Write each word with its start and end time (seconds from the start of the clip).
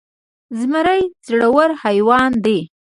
زمری 0.59 1.01
زړور 1.27 1.69
حيوان 1.83 2.31
دی. 2.45 2.59